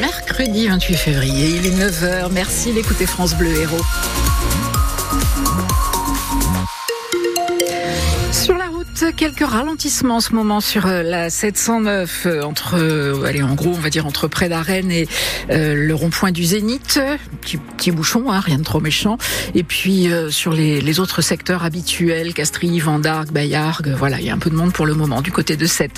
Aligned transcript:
Mercredi 0.00 0.68
28 0.68 0.94
février, 0.94 1.56
il 1.56 1.66
est 1.66 1.70
9h. 1.70 2.30
Merci 2.30 2.72
d'écouter 2.72 3.06
France 3.06 3.34
Bleu 3.34 3.54
Héros. 3.56 3.80
Sur 8.30 8.58
la 8.58 8.66
route, 8.66 9.05
quelques 9.16 9.46
ralentissements 9.46 10.16
en 10.16 10.20
ce 10.20 10.34
moment 10.34 10.60
sur 10.60 10.86
euh, 10.86 11.02
la 11.02 11.30
709 11.30 12.26
euh, 12.26 12.42
entre, 12.42 12.76
euh, 12.78 13.24
allez, 13.24 13.42
en 13.42 13.54
gros, 13.54 13.70
on 13.70 13.80
va 13.80 13.88
dire 13.88 14.06
entre 14.06 14.28
près 14.28 14.48
d'Arène 14.48 14.90
et 14.90 15.08
le 15.48 15.92
rond-point 15.94 16.32
du 16.32 16.44
Zénith. 16.44 17.00
Petit, 17.40 17.90
bouchon, 17.90 18.30
hein, 18.30 18.40
rien 18.40 18.58
de 18.58 18.62
trop 18.62 18.80
méchant. 18.80 19.16
Et 19.54 19.62
puis 19.62 20.08
sur 20.30 20.52
les, 20.52 21.00
autres 21.00 21.22
secteurs 21.22 21.64
habituels, 21.64 22.34
Castries, 22.34 22.80
Vendargue, 22.80 23.30
Bayargues, 23.30 23.94
voilà, 23.96 24.20
il 24.20 24.26
y 24.26 24.30
a 24.30 24.34
un 24.34 24.38
peu 24.38 24.50
de 24.50 24.54
monde 24.54 24.72
pour 24.72 24.86
le 24.86 24.94
moment 24.94 25.22
du 25.22 25.32
côté 25.32 25.56
de 25.56 25.66
7. 25.66 25.90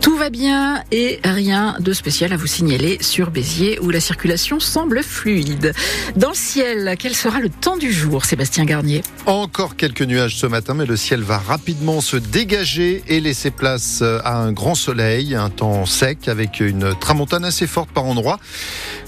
Tout 0.00 0.16
va 0.16 0.30
bien 0.30 0.82
et 0.92 1.20
rien 1.24 1.76
de 1.80 1.92
spécial 1.92 2.32
à 2.32 2.36
vous 2.36 2.46
signaler 2.46 2.98
sur 3.00 3.30
Béziers 3.30 3.78
où 3.80 3.90
la 3.90 4.00
circulation 4.00 4.60
semble 4.60 5.02
fluide. 5.02 5.72
Dans 6.16 6.30
le 6.30 6.34
ciel, 6.34 6.94
quel 6.98 7.14
sera 7.14 7.40
le 7.40 7.48
temps 7.48 7.76
du 7.76 7.92
jour, 7.92 8.24
Sébastien 8.24 8.64
Garnier? 8.64 9.02
Encore 9.26 9.76
quelques 9.76 10.02
nuages 10.02 10.36
ce 10.36 10.46
matin, 10.46 10.74
mais 10.74 10.86
le 10.86 10.96
ciel 10.96 11.22
va 11.22 11.38
rapidement 11.38 12.00
se 12.00 12.16
dégager 12.16 12.59
et 12.62 13.20
laisser 13.20 13.50
place 13.50 14.02
à 14.02 14.36
un 14.36 14.52
grand 14.52 14.74
soleil, 14.74 15.34
un 15.34 15.48
temps 15.48 15.86
sec 15.86 16.28
avec 16.28 16.60
une 16.60 16.94
tramontane 16.94 17.46
assez 17.46 17.66
forte 17.66 17.90
par 17.90 18.04
endroit. 18.04 18.38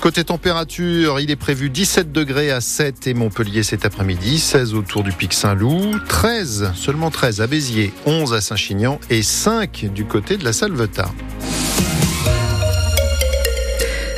Côté 0.01 0.25
température, 0.25 1.21
il 1.21 1.31
est 1.31 1.37
prévu 1.37 1.69
17 1.69 2.13
degrés 2.13 2.51
à 2.51 2.63
7 2.63 3.07
et 3.09 3.15
Montpellier 3.15 3.63
cet 3.63 3.85
après-midi, 3.85 4.39
16 4.39 4.73
autour 4.73 5.03
du 5.03 5.13
pic 5.13 5.35
Saint-Loup, 5.35 5.99
13, 6.09 6.73
seulement 6.75 7.11
13 7.11 7.43
à 7.43 7.47
Béziers, 7.47 7.93
11 8.07 8.33
à 8.33 8.41
Saint-Chinian 8.41 8.99
et 9.11 9.23
5 9.23 9.93
du 9.93 10.07
côté 10.07 10.39
de 10.39 10.45
la 10.45 10.55
Salvetat. 10.55 11.11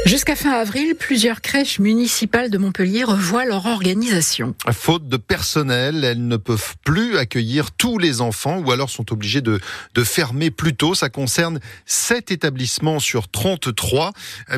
Jusqu'à 0.04 0.36
fin 0.36 0.52
avril, 0.52 0.94
plusieurs 0.96 1.40
crèches 1.40 1.78
municipales 1.78 2.50
de 2.50 2.58
Montpellier 2.58 3.04
revoient 3.04 3.46
leur 3.46 3.64
organisation. 3.64 4.54
Faute 4.70 5.08
de 5.08 5.16
personnel, 5.16 6.04
elles 6.04 6.28
ne 6.28 6.36
peuvent 6.36 6.74
plus 6.84 7.16
accueillir 7.16 7.72
tous 7.72 7.96
les 7.96 8.20
enfants 8.20 8.58
ou 8.58 8.70
alors 8.70 8.90
sont 8.90 9.12
obligées 9.12 9.40
de, 9.40 9.60
de 9.94 10.04
fermer 10.04 10.50
plus 10.50 10.76
tôt. 10.76 10.94
Ça 10.94 11.08
concerne 11.08 11.58
7 11.86 12.30
établissements 12.30 13.00
sur 13.00 13.28
33. 13.28 14.12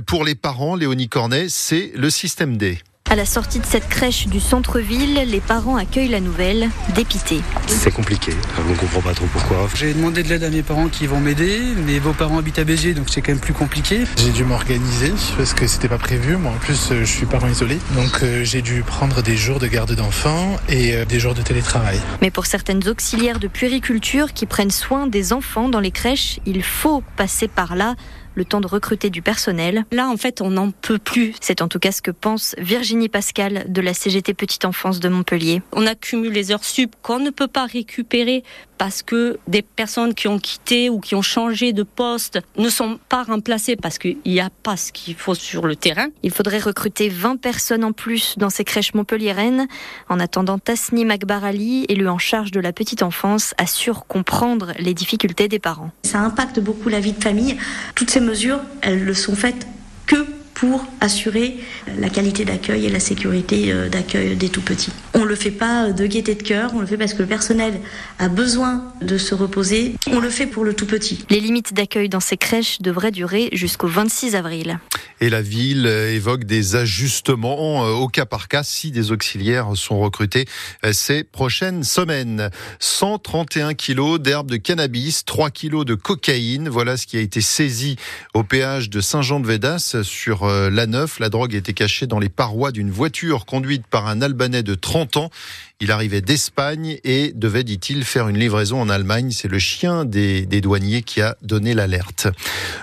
Pour 0.07 0.25
les 0.25 0.35
parents, 0.35 0.75
Léonie 0.75 1.09
Cornet, 1.09 1.47
c'est 1.49 1.93
le 1.95 2.11
système 2.11 2.57
D. 2.57 2.79
À 3.09 3.15
la 3.15 3.25
sortie 3.25 3.61
de 3.61 3.65
cette 3.65 3.89
crèche 3.89 4.27
du 4.27 4.41
centre-ville, 4.41 5.15
les 5.29 5.39
parents 5.39 5.77
accueillent 5.77 6.09
la 6.09 6.19
nouvelle, 6.19 6.71
dépités. 6.97 7.41
C'est 7.69 7.93
compliqué, 7.93 8.33
on 8.59 8.69
ne 8.69 8.77
comprend 8.77 9.01
pas 9.01 9.15
trop 9.15 9.27
pourquoi. 9.27 9.69
J'ai 9.77 9.95
demandé 9.95 10.25
de 10.25 10.29
l'aide 10.29 10.43
à 10.43 10.51
mes 10.51 10.65
parents 10.65 10.89
qui 10.89 11.07
vont 11.07 11.21
m'aider, 11.21 11.61
mais 11.87 12.01
vos 12.01 12.13
parents 12.13 12.39
habitent 12.39 12.59
à 12.59 12.65
Béziers, 12.65 12.95
donc 12.95 13.07
c'est 13.09 13.23
quand 13.23 13.31
même 13.31 13.41
plus 13.41 13.53
compliqué. 13.53 14.01
J'ai 14.17 14.33
dû 14.33 14.43
m'organiser 14.43 15.13
parce 15.37 15.55
que 15.55 15.69
c'était 15.69 15.87
pas 15.89 15.99
prévu. 15.99 16.37
Moi, 16.37 16.51
en 16.51 16.59
plus, 16.59 16.93
je 16.99 17.05
suis 17.05 17.27
parent 17.27 17.47
isolé, 17.47 17.79
donc 17.95 18.25
euh, 18.25 18.43
j'ai 18.43 18.61
dû 18.61 18.83
prendre 18.83 19.23
des 19.23 19.37
jours 19.37 19.61
de 19.61 19.69
garde 19.69 19.95
d'enfants 19.95 20.57
et 20.69 20.97
euh, 20.97 21.05
des 21.05 21.21
jours 21.21 21.35
de 21.35 21.43
télétravail. 21.43 22.01
Mais 22.23 22.33
pour 22.33 22.47
certaines 22.47 22.89
auxiliaires 22.89 23.39
de 23.39 23.47
puériculture 23.47 24.33
qui 24.33 24.47
prennent 24.47 24.73
soin 24.73 25.07
des 25.07 25.33
enfants 25.33 25.69
dans 25.69 25.81
les 25.81 25.93
crèches, 25.93 26.41
il 26.45 26.65
faut 26.65 27.05
passer 27.17 27.47
par 27.47 27.77
là 27.77 27.95
le 28.37 28.45
temps 28.45 28.61
de 28.61 28.69
recruter 28.69 29.11
du 29.11 29.23
personnel. 29.23 29.85
Là, 29.91 30.09
en 30.09 30.17
fait, 30.17 30.41
on 30.41 30.51
n'en 30.51 30.71
peut 30.71 30.99
plus. 30.99 31.35
C'est 31.41 31.63
en 31.63 31.69
tout 31.69 31.81
cas 31.81 31.91
ce 31.91 32.03
que 32.03 32.13
pense 32.13 32.55
Virginie 32.59 33.09
Pascal 33.09 33.65
de 33.69 33.81
la 33.81 33.95
CGT 33.95 34.35
Petite 34.35 34.65
Enfance 34.65 35.01
de 35.01 35.09
Montpellier. 35.09 35.63
On 35.73 35.87
accumule 35.87 36.33
les 36.33 36.53
heures 36.53 36.65
sup 36.65 36.95
qu'on 37.03 37.19
ne 37.19 37.31
peut 37.31 37.49
pas 37.49 37.67
récupérer 37.67 38.45
parce 38.79 39.03
que 39.03 39.39
des 39.49 39.63
personnes 39.63 40.15
qui 40.15 40.29
ont 40.29 40.39
quitté 40.39 40.91
ou 40.91 41.01
qui 41.01 41.15
ont 41.15 41.23
changé 41.23 41.73
de 41.73 41.83
poste 41.83 42.41
ne 42.57 42.69
sont 42.69 42.99
pas 43.09 43.23
remplacées 43.23 43.77
parce 43.77 43.99
qu'il 43.99 44.19
n'y 44.27 44.41
a 44.41 44.51
pas 44.63 44.77
ce 44.77 44.93
qu'il 44.93 45.15
faut 45.15 45.35
sur 45.35 45.67
le 45.67 45.77
terrain. 45.77 46.09
Il 46.23 46.31
faudrait 46.31 46.59
recruter 46.59 47.09
20 47.09 47.37
personnes 47.37 47.85
en 47.85 47.93
plus 47.93 48.35
dans 48.37 48.51
ces 48.51 48.65
crèches 48.65 48.95
montpelliéraines. 48.95 49.67
En 50.09 50.21
attendant, 50.21 50.59
Tasni 50.59 51.05
Makbarali, 51.05 51.87
élu 51.89 52.09
en 52.09 52.19
charge 52.19 52.51
de 52.51 52.61
la 52.61 52.73
petite 52.73 53.03
enfance, 53.03 53.55
assure 53.59 54.07
comprendre 54.07 54.73
les 54.79 54.95
difficultés 54.95 55.49
des 55.49 55.59
parents. 55.59 55.91
Ça 56.05 56.21
impacte 56.21 56.61
beaucoup 56.61 56.89
la 56.89 57.01
vie 57.01 57.13
de 57.13 57.23
famille. 57.23 57.57
Toutes 57.95 58.11
ces 58.11 58.21
mesures, 58.27 58.61
elles 58.83 59.05
ne 59.05 59.13
sont 59.13 59.35
faites 59.35 59.67
que 60.07 60.36
pour 60.57 60.87
assurer 61.03 61.59
la 61.99 62.09
qualité 62.09 62.47
d'accueil 62.47 62.87
et 62.87 62.89
la 62.89 62.99
sécurité 62.99 63.71
euh, 63.73 63.89
d'accueil 63.91 64.37
des 64.37 64.49
tout 64.49 64.63
petits. 64.63 64.91
On 65.13 65.21
ne 65.21 65.27
le 65.27 65.35
fait 65.35 65.51
pas 65.51 65.93
de 65.93 66.07
gaieté 66.07 66.35
de 66.35 66.43
cœur, 66.43 66.73
on 66.75 66.81
le 66.81 66.87
fait 66.87 66.97
parce 66.97 67.13
que 67.13 67.23
le 67.23 67.29
personnel 67.29 67.81
a 68.19 68.29
besoin 68.29 68.85
de 69.03 69.19
se 69.19 69.35
reposer. 69.35 69.95
On 70.11 70.19
le 70.19 70.31
fait 70.31 70.47
pour 70.47 70.65
le 70.65 70.75
tout 70.75 70.87
petit. 70.87 71.25
Les 71.29 71.41
limites 71.41 71.75
d'accueil 71.75 72.09
dans 72.09 72.21
ces 72.21 72.39
crèches 72.39 72.81
devraient 72.81 73.11
durer 73.11 73.51
jusqu'au 73.53 73.87
26 73.87 74.35
avril. 74.35 74.79
Et 75.21 75.31
la 75.31 75.43
ville 75.43 75.87
évoque 75.87 76.45
des 76.45 76.77
ajustements 76.77 77.87
euh, 77.87 77.93
au 77.93 78.09
cas 78.09 78.27
par 78.27 78.49
cas 78.49 78.63
si 78.63 78.91
des 78.91 79.13
auxiliaires 79.13 79.69
sont 79.75 79.99
recrutés 79.99 80.47
euh, 80.85 80.93
ces 80.93 81.23
prochaines 81.23 81.85
semaines. 81.85 82.51
131 82.81 83.75
kilos 83.75 84.21
d'herbe 84.21 84.51
de 84.51 84.57
cannabis, 84.57 85.25
3 85.27 85.51
kilos 85.51 85.85
de 85.85 85.95
cocaïne. 85.95 86.69
Voilà 86.69 86.97
ce 86.97 87.07
qui 87.07 87.19
a 87.19 87.21
été 87.21 87.43
saisi 87.43 87.97
au 88.35 88.43
péage 88.43 88.89
de 88.89 89.01
Saint-Jean-de-Védas 89.01 89.97
sur 90.03 90.46
euh, 90.47 90.71
la 90.71 90.87
Neuf. 90.87 91.19
La 91.21 91.29
drogue 91.29 91.55
était 91.55 91.73
cachée 91.73 92.07
dans 92.07 92.19
les 92.19 92.29
parois 92.29 92.73
d'une 92.73 92.91
voiture 92.91 93.47
conduite 93.47 93.87
par 93.87 94.07
un 94.07 94.23
Albanais 94.23 94.63
de 94.63 94.75
30 94.75 95.17
ans. 95.17 95.31
Il 95.79 95.91
arrivait 95.91 96.23
d'Espagne 96.23 96.99
et 97.05 97.33
devait, 97.35 97.63
dit-il, 97.63 98.05
faire 98.05 98.29
une 98.29 98.39
livraison 98.39 98.81
en 98.81 98.89
Allemagne. 98.89 99.31
C'est 99.31 99.49
le 99.49 99.59
chien 99.59 100.07
des, 100.07 100.47
des 100.47 100.63
douaniers 100.63 101.03
qui 101.03 101.21
a 101.21 101.37
donné 101.43 101.75
l'alerte. 101.75 102.29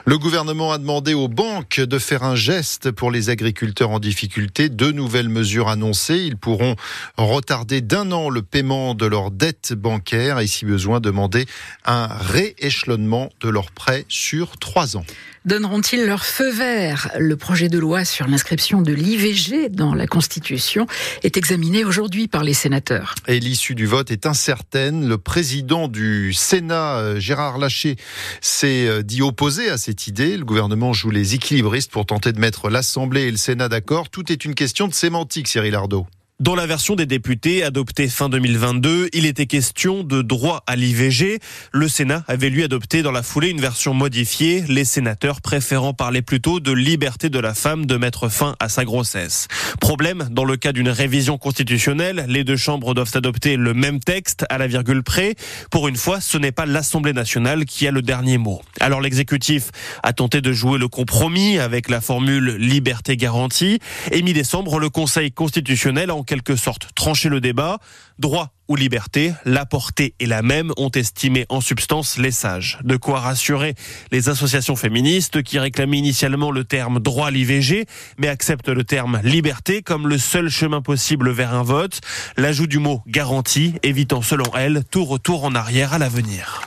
Le 0.06 0.20
gouvernement 0.20 0.72
a 0.72 0.78
demandé 0.78 1.16
aux 1.16 1.28
banques 1.28 1.80
de 1.80 1.98
faire 1.98 2.24
un 2.24 2.36
geste 2.36 2.92
pour 2.92 3.10
les 3.10 3.32
agriculteurs 3.32 3.90
en 3.90 4.00
difficulté. 4.00 4.70
Deux 4.70 4.92
nouvelles 4.92 5.30
mesures 5.30 5.70
annoncées. 5.70 6.20
Ils 6.20 6.38
pourront 6.38 6.76
retarder 7.18 7.82
d'un 7.82 8.12
an 8.12 8.30
le 8.30 8.44
paiement 8.44 8.94
de 8.94 9.08
leurs 9.08 9.32
dettes 9.32 9.74
bancaires 9.74 10.40
et, 10.40 10.46
si 10.46 10.66
besoin, 10.66 11.00
demander 11.00 11.48
un 11.86 12.08
rééchelonnement 12.08 13.32
de 13.42 13.50
leurs 13.50 13.72
prêts 13.72 14.06
sur 14.08 14.58
trois 14.58 14.98
ans. 14.98 15.06
Donneront-ils 15.46 16.06
leur 16.06 16.24
feu 16.24 16.52
vert? 16.52 17.12
Le 17.20 17.36
projet 17.36 17.68
de 17.68 17.78
loi 17.78 18.06
sur 18.06 18.28
l'inscription 18.28 18.82
de 18.82 18.94
l'IVG 18.94 19.68
dans 19.68 19.94
la 19.94 20.08
Constitution 20.08 20.88
est 21.24 21.36
examiné 21.36 21.84
aujourd'hui 21.84 22.30
par 22.30 22.46
les 22.46 22.54
sénateurs. 22.54 23.16
Et 23.28 23.42
l'issue 23.42 23.76
du 23.76 23.86
vote 23.86 24.10
est 24.10 24.26
incertaine. 24.26 25.06
Le 25.06 25.18
président 25.18 25.90
du 25.90 26.32
Sénat, 26.32 26.96
euh, 26.96 27.20
Gérard 27.20 27.58
Laché, 27.58 27.98
s'est 28.40 28.88
euh, 28.88 29.04
dit 29.04 29.22
opposé 29.22 29.70
à 29.70 29.78
cette 29.78 30.08
idée. 30.08 30.38
Le 30.38 30.46
gouvernement 30.46 30.94
joue 30.94 31.10
les 31.10 31.36
équilibristes 31.36 31.92
pour 31.92 32.06
tenter 32.06 32.32
de 32.32 32.40
mettre 32.40 32.70
l'Assemblée 32.70 33.24
et 33.24 33.32
le 33.32 33.38
Sénat 33.38 33.68
d'accord. 33.68 34.10
Tout 34.10 34.32
est 34.32 34.46
une 34.46 34.56
question 34.56 34.88
de 34.88 34.94
sémantique, 34.94 35.50
Cyril 35.50 35.76
Ardo. 35.76 36.08
Dans 36.40 36.56
la 36.56 36.66
version 36.66 36.96
des 36.96 37.06
députés 37.06 37.64
adoptée 37.64 38.08
fin 38.08 38.28
2022, 38.28 39.10
il 39.14 39.28
était 39.28 39.46
question 39.46 40.04
de 40.04 40.24
droit 40.24 40.64
à 40.66 40.76
l'IVG. 40.76 41.38
Le 41.72 41.88
Sénat 41.88 42.24
avait 42.28 42.50
lui 42.50 42.64
adopté 42.64 43.04
dans 43.04 43.12
la 43.12 43.22
foulée 43.22 43.50
une 43.50 43.62
version 43.62 43.94
modifiée, 43.94 44.64
les 44.68 44.84
sénateurs 44.84 45.42
préférant 45.42 45.94
parler 45.94 46.24
plutôt 46.24 46.60
de 46.60 46.72
liberté 46.72 47.30
de 47.30 47.38
la 47.38 47.54
femme 47.54 47.86
de 47.86 47.98
mettre 47.98 48.30
fin 48.30 48.56
à 48.60 48.68
sa 48.68 48.84
grossesse. 48.84 49.48
Problème, 49.80 50.28
dans 50.32 50.44
le 50.44 50.58
cas 50.58 50.72
d'une 50.72 50.90
révision 50.90 51.38
constitutionnelle, 51.38 52.26
les 52.28 52.44
deux 52.44 52.58
chambres 52.58 52.96
doivent 52.96 53.12
adopter 53.14 53.56
le 53.56 53.76
même 53.76 54.00
texte 54.00 54.44
à 54.50 54.58
la 54.58 54.66
virgule 54.66 55.04
près. 55.04 55.36
Pour 55.70 55.88
une 55.88 55.98
fois, 55.98 56.20
ce 56.20 56.40
n'est 56.40 56.52
pas 56.52 56.66
l'Assemblée 56.66 57.14
nationale 57.14 57.66
qui 57.66 57.88
a 57.88 57.92
le 57.92 58.02
dernier 58.02 58.40
mot. 58.40 58.64
Alors 58.80 59.02
l'exécutif 59.02 59.70
a 60.02 60.14
tenté 60.14 60.42
de 60.42 60.52
jouer 60.52 60.80
le 60.80 60.88
compromis 60.88 61.60
avec 61.60 61.90
la 61.92 62.02
formule 62.02 62.56
liberté 62.56 63.18
garantie. 63.18 63.78
Et 64.12 64.24
mi-décembre, 64.24 64.80
le 64.80 64.90
Conseil 64.90 65.32
constitutionnel 65.32 66.10
a 66.10 66.16
en 66.24 66.26
quelque 66.26 66.56
sorte 66.56 66.88
tranché 66.96 67.28
le 67.28 67.42
débat. 67.42 67.80
Droit 68.18 68.54
ou 68.70 68.78
liberté, 68.78 69.34
la 69.44 69.66
portée 69.66 70.16
est 70.22 70.26
la 70.26 70.42
même, 70.42 70.72
ont 70.78 70.90
estimé 70.90 71.46
en 71.50 71.60
substance 71.60 72.18
les 72.18 72.32
sages. 72.32 72.80
De 72.86 72.96
quoi 72.96 73.20
rassurer 73.20 73.76
les 74.12 74.30
associations 74.30 74.78
féministes 74.78 75.44
qui 75.44 75.60
réclamaient 75.60 75.98
initialement 75.98 76.50
le 76.50 76.64
terme 76.64 77.02
droit 77.02 77.30
l'IVG, 77.30 77.88
mais 78.18 78.30
acceptent 78.30 78.70
le 78.70 78.86
terme 78.86 79.20
liberté 79.22 79.82
comme 79.82 80.08
le 80.08 80.18
seul 80.18 80.48
chemin 80.48 80.82
possible 80.82 81.30
vers 81.30 81.54
un 81.54 81.64
vote. 81.64 82.00
L'ajout 82.38 82.68
du 82.68 82.80
mot 82.80 83.02
garantie, 83.06 83.74
évitant 83.84 84.22
selon 84.22 84.46
elles 84.56 84.84
tout 84.90 85.04
retour 85.04 85.44
en 85.44 85.56
arrière 85.56 85.92
à 85.92 85.98
l'avenir. 85.98 86.63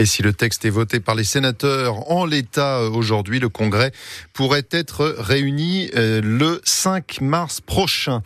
Et 0.00 0.06
si 0.06 0.22
le 0.22 0.32
texte 0.32 0.64
est 0.64 0.70
voté 0.70 1.00
par 1.00 1.16
les 1.16 1.24
sénateurs 1.24 2.08
en 2.08 2.24
l'état 2.24 2.78
euh, 2.78 2.88
aujourd'hui, 2.88 3.40
le 3.40 3.48
Congrès 3.48 3.90
pourrait 4.32 4.66
être 4.70 5.16
réuni 5.18 5.90
euh, 5.96 6.20
le 6.22 6.60
5 6.64 7.20
mars 7.20 7.60
prochain. 7.60 8.22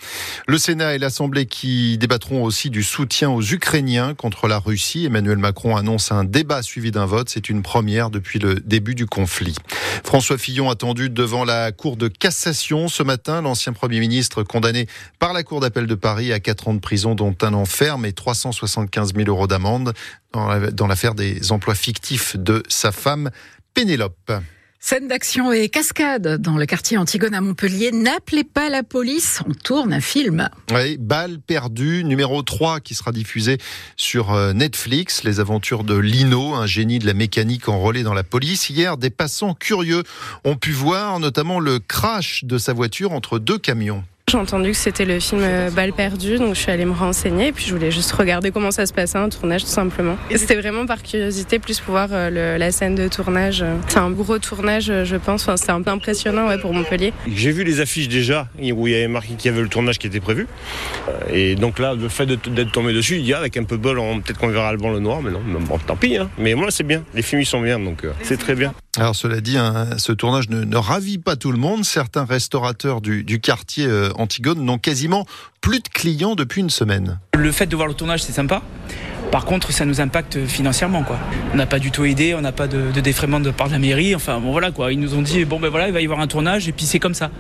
Le 0.47 0.59
Sénat 0.59 0.95
et 0.95 0.99
l'Assemblée 0.99 1.47
qui 1.47 1.97
débattront 1.97 2.45
aussi 2.45 2.69
du 2.69 2.83
soutien 2.83 3.31
aux 3.31 3.41
Ukrainiens 3.41 4.15
contre 4.15 4.49
la 4.49 4.59
Russie. 4.59 5.07
Emmanuel 5.07 5.39
Macron 5.39 5.75
annonce 5.75 6.13
un 6.13 6.25
débat 6.25 6.61
suivi 6.61 6.91
d'un 6.91 7.07
vote. 7.07 7.31
C'est 7.31 7.49
une 7.49 7.63
première 7.63 8.11
depuis 8.11 8.39
le 8.39 8.57
début 8.57 8.95
du 8.95 9.07
conflit. 9.07 9.57
François 10.05 10.37
Fillon 10.37 10.69
attendu 10.69 11.09
devant 11.09 11.47
la 11.47 11.73
Cour 11.73 11.97
de 11.97 12.09
cassation 12.09 12.89
ce 12.89 13.03
matin. 13.03 13.41
L'ancien 13.41 13.73
Premier 13.73 14.01
ministre 14.01 14.43
condamné 14.43 14.89
par 15.19 15.33
la 15.33 15.43
Cour 15.43 15.61
d'appel 15.61 15.87
de 15.87 15.95
Paris 15.95 16.35
à 16.35 16.41
4 16.41 16.69
ans 16.69 16.75
de 16.75 16.81
prison 16.81 17.15
dont 17.15 17.35
un 17.41 17.55
an 17.55 17.65
ferme 17.65 18.05
et 18.05 18.13
375 18.13 19.15
000 19.15 19.29
euros 19.29 19.47
d'amende 19.47 19.95
dans 20.33 20.87
l'affaire 20.87 21.15
des 21.15 21.53
emplois 21.53 21.62
fictifs 21.71 22.37
de 22.37 22.63
sa 22.69 22.91
femme 22.91 23.31
Pénélope. 23.75 24.33
Scène 24.85 25.07
d'action 25.07 25.53
et 25.53 25.69
cascade 25.69 26.39
dans 26.39 26.59
le 26.59 26.67
quartier 26.67 26.99
Antigone 26.99 27.35
à 27.35 27.41
Montpellier. 27.41 27.93
N'appelez 27.93 28.43
pas 28.43 28.69
la 28.69 28.83
police, 28.83 29.41
on 29.49 29.55
tourne 29.55 29.93
un 29.93 30.01
film. 30.01 30.51
Oui, 30.73 30.97
Balle 30.99 31.39
perdue, 31.39 32.03
numéro 32.03 32.43
3 32.43 32.81
qui 32.81 32.97
sera 32.97 33.13
diffusé 33.13 33.59
sur 33.97 34.33
euh, 34.33 34.53
Netflix. 34.53 35.23
Les 35.23 35.39
aventures 35.39 35.85
de 35.85 35.97
Lino, 35.97 36.55
un 36.55 36.67
génie 36.67 36.99
de 36.99 37.07
la 37.07 37.15
mécanique 37.15 37.69
enrôlé 37.69 38.03
dans 38.03 38.13
la 38.13 38.25
police. 38.25 38.71
Hier, 38.71 38.97
des 38.97 39.11
passants 39.11 39.55
curieux 39.55 40.03
ont 40.45 40.57
pu 40.57 40.73
voir 40.73 41.21
notamment 41.21 41.61
le 41.61 41.79
crash 41.79 42.43
de 42.43 42.59
sa 42.59 42.73
voiture 42.73 43.13
entre 43.13 43.39
deux 43.39 43.59
camions. 43.59 44.03
J'ai 44.33 44.39
entendu 44.39 44.71
que 44.71 44.79
c'était 44.79 45.05
le 45.05 45.21
film 45.21 45.43
euh, 45.45 45.69
Balle 45.69 45.93
perdue, 45.93 46.39
donc 46.39 46.55
je 46.55 46.61
suis 46.61 46.71
allée 46.71 46.87
me 46.87 46.95
renseigner 46.95 47.49
et 47.49 47.53
puis 47.53 47.67
je 47.67 47.75
voulais 47.75 47.91
juste 47.91 48.13
regarder 48.13 48.51
comment 48.51 48.71
ça 48.71 48.87
se 48.87 48.95
passait 48.95 49.19
un 49.19 49.29
tournage 49.29 49.61
tout 49.61 49.69
simplement. 49.69 50.17
C'était 50.35 50.55
vraiment 50.55 50.87
par 50.87 51.03
curiosité, 51.03 51.59
plus 51.59 51.81
pour 51.81 51.93
voir 51.93 52.09
euh, 52.13 52.57
la 52.57 52.73
scène 52.73 52.95
de 52.95 53.09
tournage. 53.09 53.63
C'est 53.89 53.99
un 53.99 54.11
gros 54.11 54.39
tournage, 54.39 54.89
euh, 54.89 55.05
je 55.05 55.17
pense. 55.17 55.43
Enfin, 55.43 55.59
c'était 55.59 55.73
un 55.73 55.83
peu 55.83 55.91
impressionnant 55.91 56.49
ouais, 56.49 56.57
pour 56.57 56.73
Montpellier. 56.73 57.13
J'ai 57.27 57.51
vu 57.51 57.63
les 57.63 57.81
affiches 57.81 58.09
déjà 58.09 58.49
où 58.59 58.87
il 58.87 58.95
y 58.95 58.97
avait 58.97 59.07
marqué 59.07 59.35
qu'il 59.35 59.51
y 59.51 59.55
avait 59.55 59.61
le 59.61 59.69
tournage 59.69 59.99
qui 59.99 60.07
était 60.07 60.21
prévu. 60.21 60.47
Et 61.31 61.55
donc 61.55 61.79
là, 61.79 61.93
le 61.93 62.09
fait 62.09 62.25
d'être 62.25 62.73
tombé 62.73 62.95
dessus, 62.95 63.17
il 63.17 63.27
y 63.27 63.35
a 63.35 63.39
avec 63.39 63.59
un 63.59 63.65
peu 63.65 63.77
de 63.77 63.83
bol, 63.83 64.01
peut-être 64.25 64.39
qu'on 64.39 64.49
verra 64.49 64.73
le 64.73 64.79
blanc, 64.79 64.93
le 64.93 65.01
noir, 65.01 65.21
mais 65.21 65.31
non, 65.31 65.41
tant 65.87 65.97
pis. 65.97 66.17
Hein. 66.17 66.31
Mais 66.39 66.55
moi, 66.55 66.71
c'est 66.71 66.85
bien. 66.85 67.05
Les 67.15 67.21
films, 67.21 67.43
ils 67.43 67.47
sont 67.47 67.61
bien, 67.61 67.79
donc 67.79 68.07
c'est 68.23 68.39
très 68.39 68.55
bien. 68.55 68.73
Alors 68.99 69.17
cela 69.17 69.41
dit, 69.41 69.57
hein, 69.57 69.97
ce 69.97 70.13
tournage 70.13 70.51
ne, 70.51 70.77
ravit 70.77 71.17
pas 71.17 71.35
tout 71.35 71.51
le 71.51 71.57
monde. 71.57 71.83
Certains 71.83 72.27
restaurateurs 72.27 73.01
du, 73.01 73.41
quartier 73.41 73.87
euh, 73.87 74.11
Antigone 74.17 74.63
n'ont 74.63 74.77
quasiment 74.77 75.25
plus 75.63 75.81
de 75.81 75.89
clients 75.89 76.35
depuis 76.35 76.61
une 76.61 76.69
semaine. 76.69 77.19
Le 77.35 77.53
fait 77.53 77.65
de 77.65 77.75
voir 77.75 77.89
le 77.89 77.95
tournage, 77.95 78.23
c'est 78.23 78.33
sympa. 78.33 78.61
Par 79.31 79.47
contre, 79.47 79.73
ça 79.73 79.87
nous 79.87 80.03
impacte 80.03 80.45
financièrement, 80.45 81.05
quoi. 81.05 81.19
On 81.55 81.57
n'a 81.57 81.65
pas 81.65 81.79
du 81.79 81.91
tout 81.91 82.05
aidé, 82.05 82.35
on 82.35 82.43
n'a 82.43 82.53
pas 82.53 82.67
de, 82.67 82.91
de 82.91 83.01
défraiement 83.01 83.41
de 83.41 83.51
part 83.51 83.69
de 83.69 83.73
la 83.73 83.79
mairie. 83.79 84.15
Enfin, 84.15 84.41
bon 84.41 84.53
voilà, 84.53 84.73
quoi. 84.73 84.93
Ils 84.93 85.01
nous 85.01 85.15
ont 85.15 85.23
dit, 85.23 85.47
bon 85.47 85.59
ben 85.59 85.71
voilà, 85.71 85.89
il 85.89 85.95
va 85.95 86.03
y 86.03 86.05
avoir 86.05 86.21
un 86.21 86.27
tournage, 86.27 86.69
et 86.69 86.73
puis 86.73 86.85
c'est 86.85 86.99
comme 86.99 87.15
ça. 87.15 87.31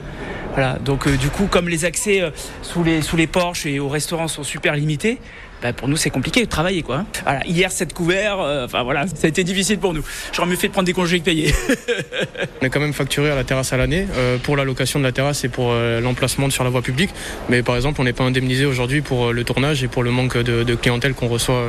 Voilà. 0.54 0.78
Donc 0.78 1.06
euh, 1.06 1.16
du 1.16 1.28
coup, 1.28 1.46
comme 1.46 1.68
les 1.68 1.84
accès 1.84 2.22
euh, 2.22 2.30
sous 2.62 2.82
les 2.82 3.02
sous 3.02 3.16
les 3.16 3.26
porches 3.26 3.66
et 3.66 3.78
au 3.78 3.90
restaurant 3.90 4.28
sont 4.28 4.42
super 4.42 4.74
limités, 4.74 5.18
bah, 5.62 5.72
pour 5.72 5.86
nous 5.86 5.96
c'est 5.96 6.10
compliqué 6.10 6.40
de 6.44 6.48
travailler 6.48 6.82
quoi. 6.82 7.04
Voilà, 7.22 7.46
hier 7.46 7.70
cette 7.70 7.92
couvert, 7.92 8.40
euh, 8.40 8.64
enfin 8.64 8.82
voilà, 8.82 9.06
ça 9.06 9.24
a 9.24 9.28
été 9.28 9.44
difficile 9.44 9.78
pour 9.78 9.94
nous. 9.94 10.02
J'aurais 10.32 10.48
mieux 10.48 10.56
fait 10.56 10.66
de 10.66 10.72
prendre 10.72 10.86
des 10.86 10.92
congés 10.92 11.20
que 11.20 11.24
payer. 11.24 11.54
On 12.60 12.66
est 12.66 12.70
quand 12.70 12.80
même 12.80 12.92
facturé 12.92 13.30
à 13.30 13.36
la 13.36 13.44
terrasse 13.44 13.72
à 13.72 13.76
l'année 13.76 14.08
euh, 14.16 14.38
pour 14.38 14.56
la 14.56 14.64
location 14.64 14.98
de 14.98 15.04
la 15.04 15.12
terrasse 15.12 15.44
et 15.44 15.48
pour 15.48 15.70
euh, 15.70 16.00
l'emplacement 16.00 16.50
sur 16.50 16.64
la 16.64 16.70
voie 16.70 16.82
publique. 16.82 17.10
Mais 17.48 17.62
par 17.62 17.76
exemple, 17.76 18.00
on 18.00 18.04
n'est 18.04 18.12
pas 18.12 18.24
indemnisé 18.24 18.66
aujourd'hui 18.66 19.02
pour 19.02 19.32
le 19.32 19.44
tournage 19.44 19.84
et 19.84 19.88
pour 19.88 20.02
le 20.02 20.10
manque 20.10 20.36
de, 20.36 20.64
de 20.64 20.74
clientèle 20.74 21.14
qu'on 21.14 21.28
reçoit 21.28 21.64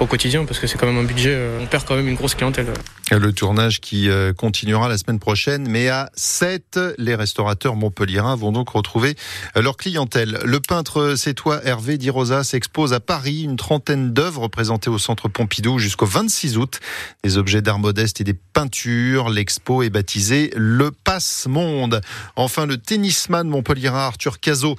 au 0.00 0.06
quotidien 0.06 0.44
parce 0.46 0.58
que 0.58 0.66
c'est 0.66 0.78
quand 0.78 0.86
même 0.86 0.98
un 0.98 1.04
budget. 1.04 1.36
on 1.60 1.66
perd 1.66 1.84
quand 1.84 1.96
même 1.96 2.08
une 2.08 2.14
grosse 2.14 2.34
clientèle. 2.34 2.66
Le 3.10 3.32
tournage 3.32 3.80
qui 3.80 4.08
continuera 4.36 4.88
la 4.88 4.98
semaine 4.98 5.18
prochaine, 5.18 5.68
mais 5.68 5.88
à 5.88 6.10
7, 6.14 6.80
les 6.98 7.14
restaurateurs 7.14 7.76
montpelliérains 7.76 8.36
vont 8.36 8.52
donc 8.52 8.70
retrouver 8.70 9.14
leur 9.54 9.76
clientèle. 9.76 10.38
Le 10.44 10.60
peintre 10.60 11.14
sétois 11.16 11.60
Hervé 11.64 11.98
Di 11.98 12.10
Rosa 12.10 12.44
s'expose 12.44 12.92
à 12.92 13.00
Paris 13.00 13.25
une 13.32 13.56
trentaine 13.56 14.12
d'œuvres 14.12 14.48
présentées 14.48 14.90
au 14.90 14.98
centre 14.98 15.28
Pompidou 15.28 15.78
jusqu'au 15.78 16.06
26 16.06 16.58
août. 16.58 16.80
Des 17.24 17.38
objets 17.38 17.62
d'art 17.62 17.78
modeste 17.78 18.20
et 18.20 18.24
des 18.24 18.34
peintures. 18.34 19.28
L'expo 19.28 19.82
est 19.82 19.90
baptisée 19.90 20.52
Le 20.56 20.90
Passe 20.90 21.46
Monde. 21.46 22.00
Enfin, 22.36 22.66
le 22.66 22.76
tennisman 22.76 23.48
montpelliérain 23.48 24.06
Arthur 24.06 24.40
Cazot 24.40 24.76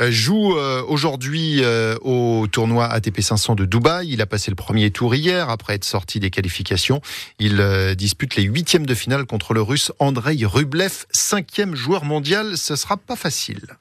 euh, 0.00 0.10
joue 0.10 0.56
euh, 0.56 0.82
aujourd'hui 0.88 1.62
euh, 1.62 1.96
au 2.02 2.46
tournoi 2.46 2.86
ATP 2.86 3.20
500 3.20 3.54
de 3.54 3.64
Dubaï. 3.64 4.08
Il 4.10 4.22
a 4.22 4.26
passé 4.26 4.50
le 4.50 4.56
premier 4.56 4.90
tour 4.90 5.14
hier 5.14 5.50
après 5.50 5.74
être 5.74 5.84
sorti 5.84 6.20
des 6.20 6.30
qualifications. 6.30 7.00
Il 7.38 7.64
dispute 7.96 8.36
les 8.36 8.44
huitièmes 8.44 8.86
de 8.86 8.94
finale 8.94 9.26
contre 9.26 9.54
le 9.54 9.62
russe 9.62 9.92
Andrei 9.98 10.38
Rublev, 10.42 11.06
cinquième 11.10 11.74
joueur 11.74 12.04
mondial. 12.04 12.56
Ce 12.56 12.76
sera 12.76 12.96
pas 12.96 13.16
facile. 13.16 13.76